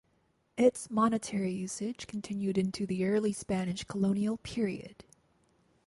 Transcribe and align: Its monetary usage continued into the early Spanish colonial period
Its 0.57 0.89
monetary 0.89 1.51
usage 1.53 2.07
continued 2.07 2.57
into 2.57 2.87
the 2.87 3.05
early 3.05 3.31
Spanish 3.31 3.83
colonial 3.83 4.37
period 4.37 5.03